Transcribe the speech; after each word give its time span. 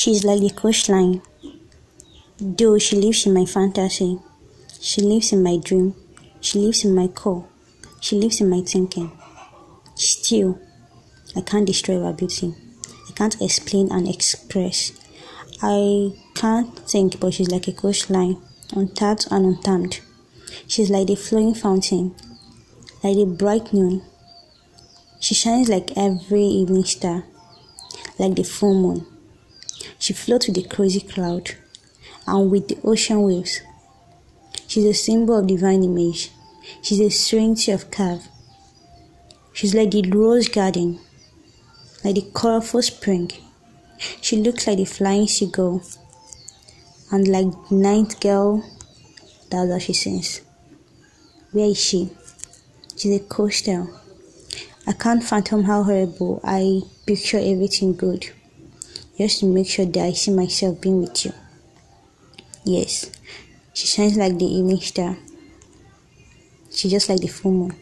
She's 0.00 0.22
like 0.22 0.38
the 0.38 0.50
coastline. 0.50 1.22
Though 2.38 2.78
she 2.78 2.94
lives 2.94 3.26
in 3.26 3.34
my 3.34 3.44
fantasy, 3.44 4.20
she 4.80 5.00
lives 5.00 5.32
in 5.32 5.42
my 5.42 5.56
dream, 5.56 5.96
she 6.40 6.60
lives 6.60 6.84
in 6.84 6.94
my 6.94 7.08
core, 7.08 7.48
she 8.00 8.14
lives 8.14 8.40
in 8.40 8.48
my 8.48 8.60
thinking. 8.60 9.10
Still, 9.96 10.60
I 11.34 11.40
can't 11.40 11.66
destroy 11.66 12.00
her 12.00 12.12
beauty. 12.12 12.54
I 13.08 13.12
can't 13.16 13.42
explain 13.42 13.90
and 13.90 14.06
express. 14.06 14.92
I 15.60 16.12
can't 16.36 16.78
think, 16.88 17.18
but 17.18 17.34
she's 17.34 17.50
like 17.50 17.66
a 17.66 17.72
coastline, 17.72 18.40
untapped 18.76 19.26
and 19.32 19.46
untamed. 19.46 19.98
She's 20.68 20.90
like 20.90 21.08
the 21.08 21.16
flowing 21.16 21.54
fountain, 21.54 22.14
like 23.02 23.16
the 23.16 23.26
bright 23.26 23.72
noon. 23.72 24.04
She 25.18 25.34
shines 25.34 25.68
like 25.68 25.96
every 25.96 26.44
evening 26.44 26.84
star, 26.84 27.24
like 28.16 28.36
the 28.36 28.44
full 28.44 28.80
moon. 28.80 29.17
She 30.08 30.14
floats 30.14 30.46
with 30.46 30.56
the 30.56 30.62
crazy 30.62 31.00
cloud 31.00 31.50
and 32.26 32.50
with 32.50 32.68
the 32.68 32.78
ocean 32.82 33.24
waves. 33.24 33.60
She's 34.66 34.86
a 34.86 34.94
symbol 34.94 35.36
of 35.36 35.46
divine 35.46 35.84
image. 35.84 36.30
She's 36.80 37.00
a 37.00 37.10
serenity 37.10 37.72
of 37.72 37.90
curve. 37.90 38.26
She's 39.52 39.74
like 39.74 39.90
the 39.90 40.10
rose 40.10 40.48
garden, 40.48 40.98
like 42.02 42.14
the 42.14 42.30
colorful 42.32 42.80
spring. 42.80 43.32
She 44.22 44.38
looks 44.38 44.66
like 44.66 44.78
the 44.78 44.86
flying 44.86 45.28
seagull 45.28 45.82
and 47.12 47.28
like 47.28 47.68
the 47.68 47.74
night 47.74 48.18
girl. 48.18 48.64
That's 49.50 49.68
what 49.68 49.82
she 49.82 49.92
sings. 49.92 50.40
Where 51.52 51.68
is 51.68 51.78
she? 51.78 52.08
She's 52.96 53.14
a 53.14 53.24
coastal. 53.24 53.90
I 54.86 54.94
can't 54.94 55.22
fathom 55.22 55.64
how 55.64 55.82
horrible 55.82 56.40
I 56.42 56.80
picture 57.04 57.36
everything 57.36 57.94
good 57.94 58.30
just 59.18 59.40
to 59.40 59.46
make 59.46 59.66
sure 59.68 59.84
that 59.84 60.04
I 60.04 60.12
see 60.12 60.30
myself 60.30 60.80
being 60.80 61.00
with 61.02 61.26
you. 61.26 61.32
Yes, 62.64 63.10
she 63.74 63.86
shines 63.86 64.16
like 64.16 64.38
the 64.38 64.46
evening 64.46 64.80
star. 64.80 65.16
She's 66.70 66.92
just 66.92 67.08
like 67.08 67.20
the 67.20 67.26
full 67.26 67.52
moon. 67.52 67.76